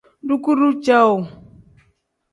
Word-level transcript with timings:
Dukuru 0.27 0.67
cowuu. 0.83 1.21